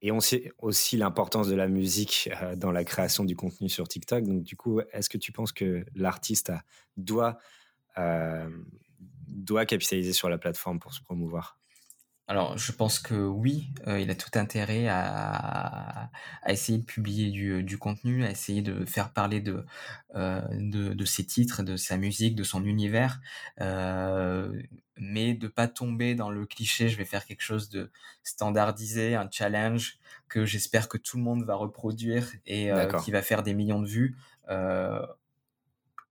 [0.02, 4.24] Et on sait aussi l'importance de la musique dans la création du contenu sur TikTok.
[4.24, 6.54] Donc, du coup, est-ce que tu penses que l'artiste
[6.96, 7.38] doit,
[9.28, 11.59] doit capitaliser sur la plateforme pour se promouvoir?
[12.30, 16.12] Alors, je pense que oui, euh, il a tout intérêt à,
[16.44, 19.66] à essayer de publier du, du, contenu, à essayer de faire parler de,
[20.14, 23.20] euh, de, de, ses titres, de sa musique, de son univers,
[23.62, 24.62] euh,
[24.96, 26.88] mais de pas tomber dans le cliché.
[26.88, 31.44] Je vais faire quelque chose de standardisé, un challenge que j'espère que tout le monde
[31.46, 34.16] va reproduire et euh, qui va faire des millions de vues.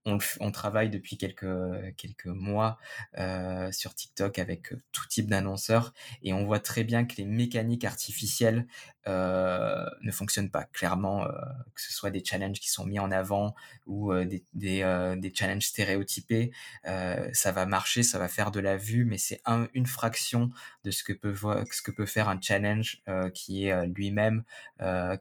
[0.07, 2.77] Euh, on, travaille depuis quelques, quelques mois
[3.17, 7.25] euh, sur TikTok avec euh, tout type d'annonceurs et on voit très bien que les
[7.25, 8.65] mécaniques artificielles
[9.07, 10.65] euh, ne fonctionnent pas.
[10.65, 11.25] Clairement,
[11.73, 13.55] que ce soit des challenges qui sont mis en avant
[13.87, 14.13] ou
[14.53, 16.51] des, challenges stéréotypés,
[16.83, 19.41] ça va marcher, ça va faire de la vue, mais c'est
[19.73, 20.51] une fraction
[20.83, 23.01] de ce que peut, faire un challenge
[23.33, 24.43] qui est lui-même,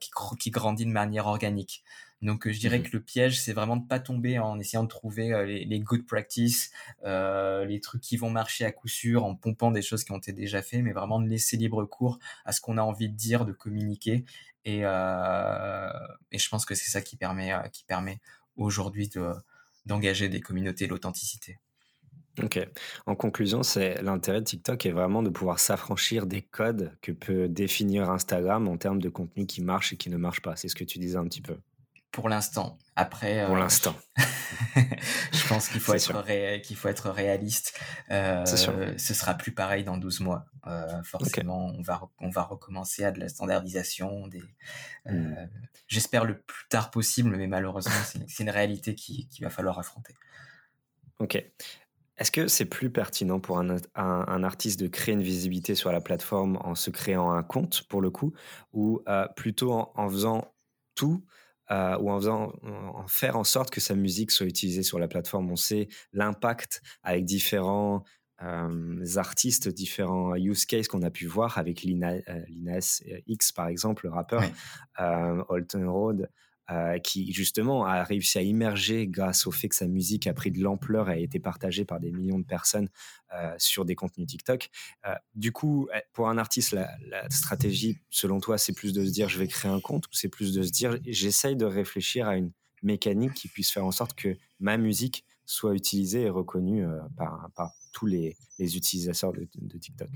[0.01, 1.85] qui grandit de manière organique.
[2.21, 4.83] Donc euh, je dirais mmh que le piège, c'est vraiment de pas tomber en essayant
[4.83, 6.73] de trouver euh, les, good practices,
[7.05, 10.19] euh, les trucs qui vont marcher à coup sûr, en pompant des choses qui ont
[10.19, 13.15] été déjà faites, mais vraiment de laisser libre cours à ce qu'on a envie de
[13.15, 14.25] dire, de communiquer.
[14.65, 18.21] Et, et je pense que c'est ça qui permet, qui permet
[18.57, 19.33] aujourd'hui de,
[19.87, 21.59] d'engager des communautés l'authenticité.
[22.43, 22.61] Ok.
[23.07, 27.49] En conclusion, c'est l'intérêt de TikTok est vraiment de pouvoir s'affranchir des codes que peut
[27.49, 30.55] définir Instagram en termes de contenu qui marche et qui ne marche pas.
[30.55, 31.57] C'est ce que tu disais un petit peu
[32.19, 32.77] pour l'instant.
[32.97, 33.95] Après, pour euh, l'instant,
[34.77, 37.79] je pense qu'il faut être qu'il faut être réaliste.
[38.11, 40.47] Euh, ce sera plus pareil dans 12 mois.
[40.67, 44.27] Euh, forcément, on va on va recommencer à de la standardisation.
[44.27, 44.43] Des,
[45.07, 45.33] hmm.
[45.87, 47.95] j'espère le plus tard possible, mais malheureusement,
[48.27, 50.17] c'est une réalité qu'il qui va falloir affronter.
[51.21, 51.41] Ok.
[52.17, 56.01] Est-ce que c'est plus pertinent pour un, un, artiste de créer une visibilité sur la
[56.01, 58.33] plateforme en se créant un compte, pour le coup,
[58.73, 59.05] ou
[59.37, 60.53] plutôt en, en, faisant
[60.97, 61.23] tout
[61.71, 65.09] euh, ou en faisant en faire en sorte que sa musique soit utilisée sur la
[65.09, 65.51] plateforme.
[65.51, 68.05] On sait l'impact avec différents
[68.43, 74.07] euh, artistes, différents use cases qu'on a pu voir avec Lina, euh, X par exemple,
[74.07, 74.43] le rappeur,
[75.01, 76.31] euh, Alton Road,
[76.71, 80.51] euh, qui justement a réussi à immerger grâce au fait que sa musique a pris
[80.51, 82.91] de l'ampleur et a été partagée par des millions de personnes
[83.35, 84.69] euh, sur des contenus TikTok.
[85.07, 86.91] Euh, du coup, pour un artiste, la,
[87.31, 90.29] stratégie, selon toi, c'est plus de se dire je vais créer un compte ou c'est
[90.29, 92.53] plus de se dire j'essaye de réfléchir à une
[92.83, 96.85] mécanique qui puisse faire en sorte que ma musique soit utilisée et reconnue
[97.17, 100.11] par, tous les, utilisateurs de TikTok?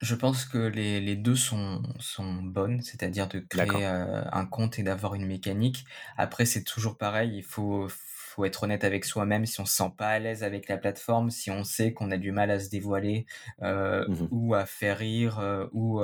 [0.00, 4.78] Je pense que les, les deux sont, sont bonnes, c'est-à-dire de créer euh, un compte
[4.78, 5.84] et d'avoir une mécanique.
[6.16, 9.46] Après, c'est toujours pareil, il faut, faut être honnête avec soi-même.
[9.46, 12.18] Si on se sent pas à l'aise avec la plateforme, si on sait qu'on a
[12.18, 13.26] du mal à se dévoiler
[13.62, 16.02] euh, mmh ou à faire rire, euh, ou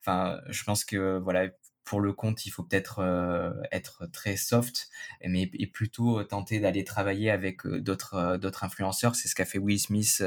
[0.00, 1.48] enfin, je pense que voilà,
[1.88, 4.90] pour le compte, il faut peut-être euh, être très soft,
[5.26, 9.16] mais et plutôt tenter d'aller travailler avec euh, d'autres euh, d'autres influenceurs.
[9.16, 10.22] C'est ce qu'a fait Will Smith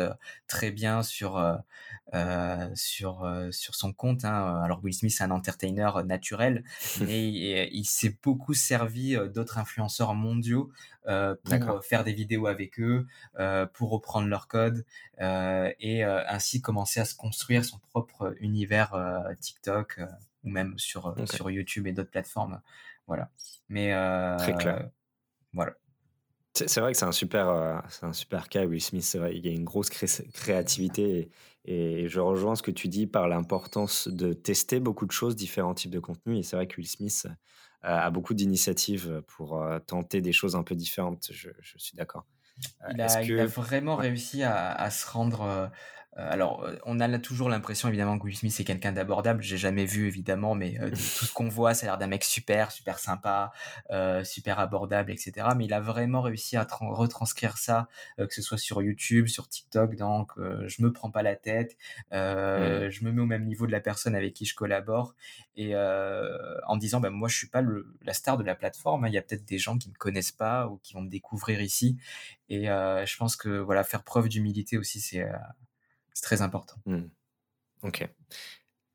[0.47, 1.61] très bien sur
[2.73, 4.25] sur sur son compte.
[4.25, 4.59] Hein.
[4.63, 6.63] Alors Will Smith c'est un entertainer naturel,
[7.01, 10.71] mais il, s'est beaucoup servi d'autres influenceurs mondiaux
[11.05, 13.05] pour faire des vidéos avec eux,
[13.73, 14.83] pour reprendre leur code
[15.19, 18.95] et ainsi commencer à se construire son propre univers
[19.39, 19.99] TikTok
[20.43, 22.61] ou même sur, euh, sur YouTube et d'autres plateformes.
[23.07, 23.29] Voilà.
[23.69, 23.91] Mais
[24.37, 24.81] Très clair.
[24.81, 24.87] Euh,
[25.53, 25.73] voilà.
[26.53, 29.03] C'est vrai que c'est un super, euh, c'est un super cas, Will Smith.
[29.03, 31.29] C'est vrai, il y a une grosse créativité
[31.63, 35.73] et, je rejoins ce que tu dis par l'importance de tester beaucoup de choses, différents
[35.73, 36.39] types de contenus.
[36.39, 37.27] Et c'est vrai que Will Smith
[37.83, 41.29] a beaucoup d'initiatives pour tenter des choses un peu différentes.
[41.31, 42.25] Je, je suis d'accord.
[42.89, 45.71] Il, il, a vraiment réussi à, à se rendre
[46.17, 49.41] alors, euh, on a toujours l'impression évidemment que Will Smith c'est quelqu'un d'abordable.
[49.41, 52.25] J'ai jamais vu évidemment, mais euh, tout ce qu'on voit, ça a l'air d'un mec
[52.25, 53.51] super, super sympa,
[54.23, 55.47] super abordable, etc.
[55.55, 59.95] Mais il a vraiment réussi à retranscrire ça, que ce soit sur YouTube, sur TikTok.
[59.95, 61.77] Donc, je me prends pas la tête,
[62.11, 65.15] je me mets au même niveau de la personne avec qui je collabore,
[65.55, 67.63] et en disant, bah, moi, je suis pas
[68.03, 69.05] la star de la plateforme.
[69.05, 69.07] Hein.
[69.07, 71.61] Il y a peut-être des gens qui me connaissent pas ou qui vont me découvrir
[71.61, 71.97] ici.
[72.49, 75.25] Et je pense que voilà, faire preuve d'humilité aussi, c'est
[76.13, 76.75] c'est très important.
[76.85, 77.01] Mmh.
[77.83, 78.07] Ok.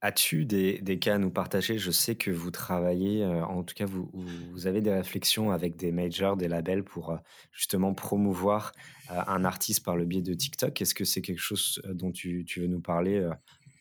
[0.02, 1.78] As-tu des, des, cas à nous partager?
[1.78, 5.76] Je sais que vous travaillez, euh, en tout cas, vous, vous, avez des réflexions avec
[5.76, 7.16] des majors, des labels pour euh,
[7.50, 8.72] justement promouvoir
[9.10, 10.80] euh, un artiste par le biais de TikTok.
[10.80, 13.26] Est-ce que c'est quelque chose dont tu, tu, veux nous parler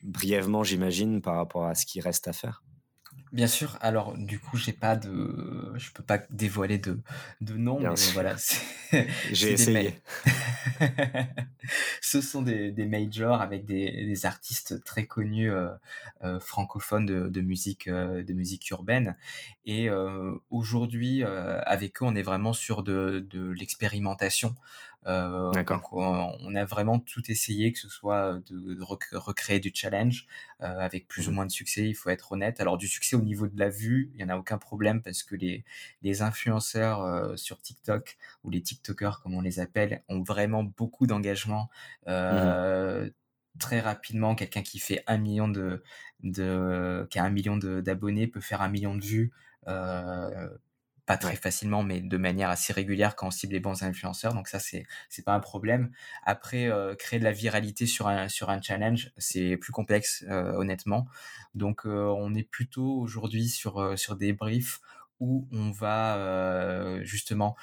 [0.03, 2.63] brièvement, j'imagine, par rapport à ce qui reste à faire?
[3.35, 3.77] Bien sûr.
[3.81, 6.97] Alors, du coup, j'ai pas de, je peux pas dévoiler de,
[7.41, 8.37] de nom, mais voilà,
[9.33, 9.99] J'ai essayé.
[12.01, 15.67] Ce sont des, des majors avec des, des, artistes très connus euh,
[16.23, 19.17] euh, francophones de, de musique, euh, de musique urbaine.
[19.65, 19.89] Et
[20.49, 24.55] aujourd'hui, avec eux, on est vraiment sur de, de l'expérimentation.
[25.07, 25.51] Euh,
[25.91, 30.25] on, a vraiment tout essayé, que ce soit de, recréer du challenge
[30.61, 32.59] euh, avec plus ou mmh moins de succès, il faut être honnête.
[32.59, 35.23] Alors du succès au niveau de la vue, il n'y en a aucun problème parce
[35.23, 35.63] que les,
[36.01, 41.07] les influenceurs euh, sur TikTok ou les TikTokers comme on les appelle ont vraiment beaucoup
[41.07, 41.69] d'engagement.
[42.07, 43.11] Mmh
[43.57, 45.81] très rapidement, quelqu'un qui fait un million de,
[46.23, 49.31] de qui a un million d'abonnés peut faire un million de vues
[51.05, 54.33] pas très facilement, mais de manière assez régulière quand on cible les bons influenceurs.
[54.33, 55.91] Donc ça, c'est c'est pas un problème.
[56.23, 60.53] Après, euh, créer de la viralité sur un sur un challenge, c'est plus complexe, euh,
[60.53, 61.07] honnêtement.
[61.53, 64.79] Donc euh, on est plutôt aujourd'hui sur sur des briefs
[65.19, 67.55] où on va justement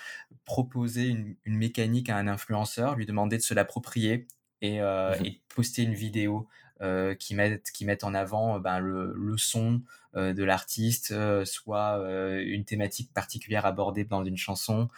[0.46, 4.26] proposer une, une, mécanique à un influenceur, lui demander de se l'approprier
[4.62, 6.48] et, mmh et poster une vidéo
[6.82, 9.82] euh, qui mettent qui mettent en avant ben, le, le son
[10.16, 11.96] euh, de l'artiste, euh, soit
[12.40, 14.88] une thématique particulière abordée dans une chanson.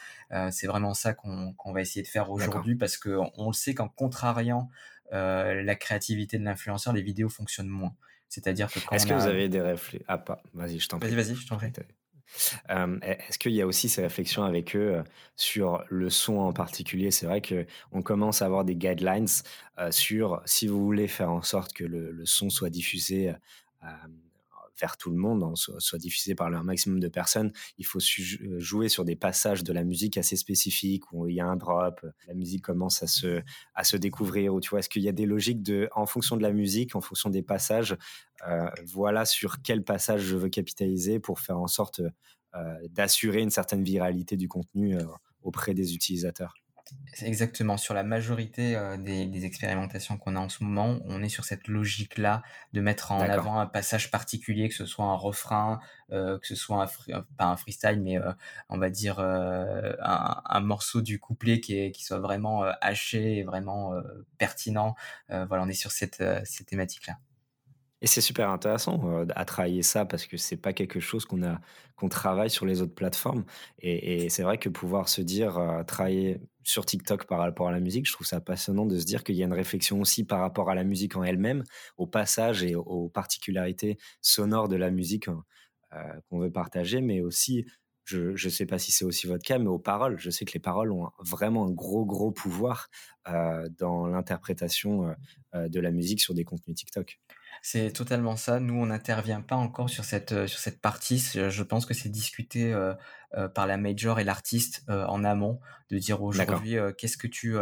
[0.50, 3.74] c'est vraiment ça qu'on qu'on va essayer de faire aujourd'hui parce que on le sait
[3.74, 4.70] qu'en contrariant
[5.12, 7.94] la créativité de l'influenceur, les vidéos fonctionnent moins.
[8.28, 11.10] C'est-à-dire que quand Est-ce que vous avez des réflexes Ah pas, vas-y, je t'en prie.
[11.10, 11.70] Vas-y, vas-y, je t'en prie.
[12.68, 15.02] Est-ce qu'il y a aussi ces réflexions avec eux
[15.36, 17.10] sur le son en particulier?
[17.10, 19.28] C'est vrai qu'on commence à avoir des guidelines
[19.90, 23.32] sur si vous voulez faire en sorte que le, son soit diffusé
[24.80, 28.00] vers tout le monde, hein, soit, diffusé par un maximum de personnes, il faut
[28.58, 32.04] jouer sur des passages de la musique assez spécifiques où il y a un drop,
[32.26, 33.42] la musique commence à se,
[33.74, 36.36] à se découvrir, ou tu vois, est-ce qu'il y a des logiques de, en fonction
[36.36, 37.96] de la musique, en fonction des passages,
[38.46, 42.00] euh, voilà sur quel passage je veux capitaliser pour faire en sorte
[42.54, 45.04] euh, d'assurer une certaine viralité du contenu euh,
[45.42, 46.54] auprès des utilisateurs.
[47.22, 47.76] Exactement.
[47.76, 51.68] Sur la majorité euh, des, expérimentations qu'on a en ce moment, on est sur cette
[51.68, 52.42] logique-là
[52.72, 55.80] de mettre en avant un passage particulier, que ce soit un refrain,
[56.12, 58.32] euh, que ce soit un pas un freestyle, mais euh,
[58.68, 63.94] on va dire un, morceau du couplet qui, est, qui soit vraiment haché et vraiment
[64.38, 64.94] pertinent.
[65.28, 67.18] voilà, on est sur cette, cette thématique-là.
[68.00, 71.42] Et c'est super intéressant euh, à travailler ça parce que c'est pas quelque chose qu'on
[71.42, 71.60] a
[71.96, 73.44] qu'on travaille sur les autres plateformes.
[73.78, 77.80] Et, c'est vrai que pouvoir se dire euh, travailler sur TikTok par rapport à la
[77.80, 80.40] musique, je trouve ça passionnant de se dire qu'il y a une réflexion aussi par
[80.40, 81.62] rapport à la musique en elle-même,
[81.96, 85.44] au passage et aux particularités sonores de la musique hein,
[85.94, 87.64] euh, qu'on veut partager, mais aussi
[88.04, 90.18] je ne sais pas si c'est aussi votre cas, mais aux paroles.
[90.18, 92.90] Je sais que les paroles ont vraiment un gros, gros pouvoir
[93.78, 95.14] dans l'interprétation
[95.54, 97.18] de la musique sur des contenus TikTok.
[97.62, 98.60] C'est totalement ça.
[98.60, 101.18] Nous, on n'intervient pas encore sur cette, euh, sur cette partie.
[101.18, 102.94] Je pense que c'est discuté euh,
[103.34, 107.56] euh, par la major et l'artiste en amont, de dire aujourd'hui qu'est-ce que tu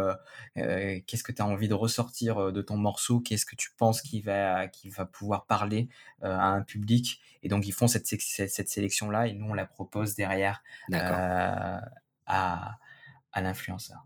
[0.54, 4.68] qu'est-ce que as envie de ressortir de ton morceau, qu'est-ce que tu penses qui va,
[4.68, 5.88] qui va pouvoir parler
[6.20, 7.20] à un public?
[7.42, 11.80] Et donc, ils font cette, cette, cette sélection-là et nous, on la propose derrière à,
[12.26, 14.04] à l'influenceur.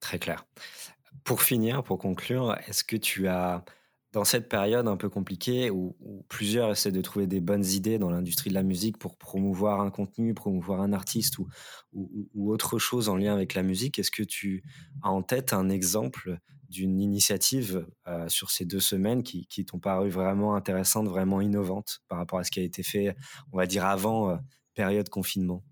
[0.00, 0.44] Très clair.
[1.22, 3.64] Pour finir, pour conclure, est-ce que tu as
[4.14, 5.96] dans cette période un peu compliquée où,
[6.28, 9.90] plusieurs essaient de trouver des bonnes idées dans l'industrie de la musique pour promouvoir un
[9.90, 11.48] contenu, promouvoir un artiste ou,
[12.50, 14.62] autre chose en lien avec la musique, est-ce que tu
[15.02, 16.38] as en tête un exemple
[16.70, 22.18] d'une initiative euh, sur ces deux semaines qui, t'ont paru vraiment intéressantes, vraiment innovantes par
[22.18, 23.16] rapport à ce qui a été fait,
[23.52, 24.36] on va dire, avant euh,
[24.74, 25.64] période confinement?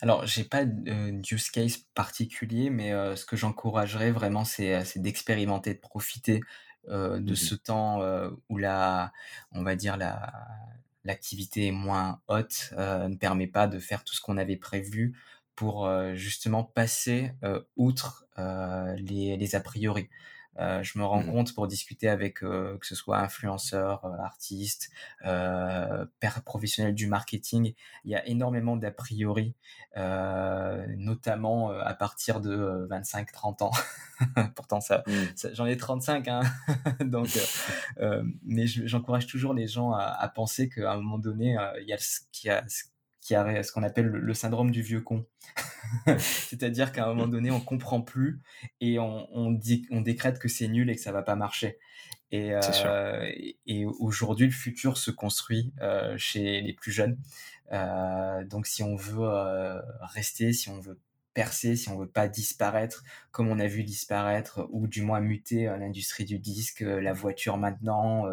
[0.00, 5.74] Alors, j'ai pas de euh, use case particulier, mais ce que j'encouragerais vraiment, c'est d'expérimenter,
[5.74, 6.40] de profiter
[6.88, 9.12] euh, de mmh ce temps euh, où la,
[9.52, 10.32] on va dire la,
[11.04, 15.14] l'activité est moins haute euh, ne permet pas de faire tout ce qu'on avait prévu
[15.56, 17.32] pour justement passer
[17.76, 20.08] outre les, les a priori.
[20.58, 24.16] Euh, je me rends mmh compte pour discuter avec euh, que ce soit influenceurs, euh,
[24.18, 24.90] artistes,
[25.24, 26.04] euh,
[26.44, 29.54] professionnels du marketing, il y a énormément d'a priori,
[29.96, 33.70] notamment à partir de 25-30 ans.
[34.54, 35.12] Pourtant, mmh.
[35.36, 36.42] ça, j'en ai 35, hein
[37.00, 37.28] donc,
[38.42, 41.98] mais j'encourage toujours les gens à, à penser qu'à un moment donné, il y a
[41.98, 42.64] ce qui a,
[43.20, 45.26] qui a ce qu'on appelle le, syndrome du vieux con.
[46.18, 48.40] C'est-à-dire qu'à un moment donné, on comprend plus
[48.80, 51.78] et on, dit, on décrète que c'est nul et que ça va pas marcher.
[52.32, 53.32] Et, euh,
[53.66, 57.18] et aujourd'hui, le futur se construit euh, chez les plus jeunes.
[57.72, 59.28] Euh, donc, si on veut
[60.00, 60.98] rester, si on veut
[61.34, 65.64] percer, si on veut pas disparaître, comme on a vu disparaître, ou du moins muter
[65.64, 68.24] l'industrie du disque, la voiture maintenant.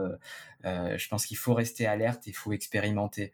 [0.64, 3.32] je pense qu'il faut rester alerte, il faut expérimenter.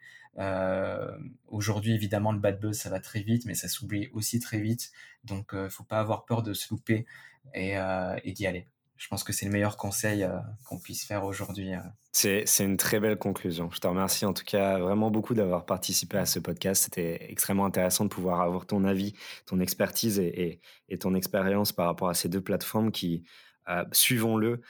[1.48, 4.92] Aujourd'hui, évidemment, le bad buzz, ça va très vite, mais ça s'oublie aussi très vite.
[5.24, 7.06] Donc, il faut pas avoir peur de se louper
[7.54, 11.74] et d'y aller je pense que c'est le meilleur conseil euh, qu'on puisse faire aujourd'hui.
[11.74, 11.78] Euh.
[12.12, 13.70] C'est, une très belle conclusion.
[13.72, 16.84] Je te remercie en tout cas vraiment beaucoup d'avoir participé à ce podcast.
[16.84, 19.14] C'était extrêmement intéressant de pouvoir avoir ton avis,
[19.46, 20.60] ton expertise et,
[21.00, 23.24] ton expérience par rapport à ces deux plateformes qui,
[23.68, 24.60] euh, suivons-le,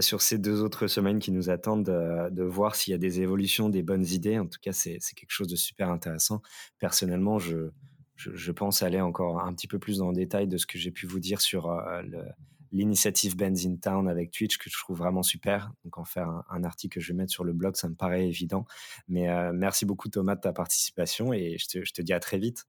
[0.00, 3.70] sur ces deux autres semaines qui nous attendent, de voir s'il y a des évolutions,
[3.70, 4.38] des bonnes idées.
[4.38, 6.42] En tout cas, c'est, quelque chose de super intéressant.
[6.78, 7.70] Personnellement, je,
[8.16, 10.90] je, pense aller encore un petit peu plus dans le détail de ce que j'ai
[10.90, 11.70] pu vous dire sur
[12.02, 12.26] le
[12.72, 15.72] l'initiative Bands in Town avec Twitch que je trouve vraiment super.
[15.84, 18.26] Donc en faire un, article que je vais mettre sur le blog, ça me paraît
[18.26, 18.64] évident.
[19.08, 22.66] Mais euh, merci beaucoup Thomas de ta participation et je te, dis à très vite.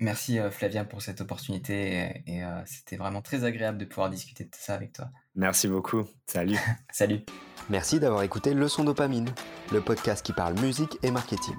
[0.00, 4.44] Merci euh, Flavien pour cette opportunité et, euh, c'était vraiment très agréable de pouvoir discuter
[4.44, 5.10] de ça avec toi.
[5.36, 6.04] Merci beaucoup.
[6.26, 6.58] Salut.
[6.92, 7.20] Salut.
[7.68, 9.28] Merci d'avoir écouté Leçon Dopamine,
[9.72, 11.54] le podcast qui parle musique et marketing.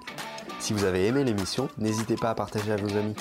[0.59, 3.15] Si vous avez aimé l'émission, n'hésitez pas à partager à vos amis.